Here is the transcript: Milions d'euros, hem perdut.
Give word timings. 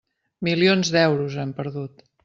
Milions 0.47 0.91
d'euros, 0.97 1.39
hem 1.45 1.53
perdut. 1.61 2.07